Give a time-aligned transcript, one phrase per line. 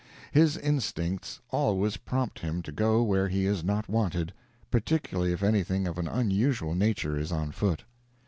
[0.31, 4.33] His instincts always prompt him to go where he is not wanted,
[4.71, 7.83] particularly if anything of an unusual nature is on foot.